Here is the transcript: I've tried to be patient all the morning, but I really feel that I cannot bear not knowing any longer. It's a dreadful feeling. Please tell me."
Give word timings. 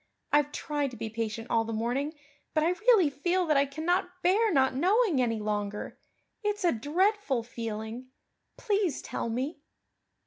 I've 0.31 0.51
tried 0.51 0.89
to 0.89 0.97
be 0.97 1.11
patient 1.11 1.51
all 1.51 1.63
the 1.63 1.71
morning, 1.73 2.15
but 2.55 2.63
I 2.63 2.69
really 2.71 3.11
feel 3.11 3.45
that 3.45 3.55
I 3.55 3.67
cannot 3.67 4.09
bear 4.23 4.51
not 4.51 4.73
knowing 4.73 5.21
any 5.21 5.37
longer. 5.37 5.99
It's 6.43 6.63
a 6.65 6.71
dreadful 6.71 7.43
feeling. 7.43 8.07
Please 8.57 9.03
tell 9.03 9.29
me." 9.29 9.61